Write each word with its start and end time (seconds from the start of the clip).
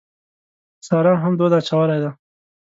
سارا 0.87 1.13
هم 1.23 1.33
دود 1.39 1.53
اچولی 1.59 1.97
دی. 2.03 2.09